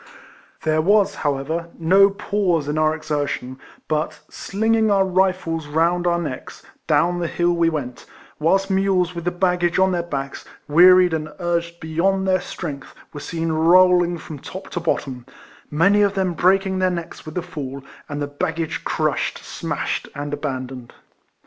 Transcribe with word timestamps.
There 0.63 0.81
was, 0.81 1.13
however, 1.21 1.67
no 1.77 2.09
pause 2.09 2.67
in 2.67 2.79
our 2.79 2.95
exertion, 2.95 3.59
but, 3.87 4.19
slinging 4.31 4.89
our 4.89 5.05
rifles 5.05 5.67
round 5.67 6.07
our 6.07 6.17
necks, 6.17 6.63
down 6.87 7.19
the 7.19 7.27
liill 7.29 7.55
we 7.55 7.69
went: 7.69 8.07
whilst 8.39 8.71
mules 8.71 9.13
with 9.13 9.25
the 9.25 9.31
ba^jsfanre 9.31 9.83
on 9.83 9.91
their 9.91 10.01
ba(*ks, 10.01 10.43
wearied 10.67 11.13
and 11.13 11.29
urged 11.39 11.79
beyond 11.79 12.27
their 12.27 12.41
strength, 12.41 12.95
were 13.13 13.19
seen 13.19 13.51
rolling 13.51 14.17
from 14.17 14.39
top 14.39 14.69
to 14.71 14.79
bottom; 14.79 15.23
many 15.69 16.01
of 16.01 16.15
them 16.15 16.33
breaking 16.33 16.79
their 16.79 16.89
necks 16.89 17.23
with 17.23 17.35
the 17.35 17.43
fall, 17.43 17.83
and 18.09 18.19
the 18.19 18.25
baggage 18.25 18.83
crushed, 18.83 19.43
smashed, 19.45 20.09
and 20.15 20.33
abandoned. 20.33 20.93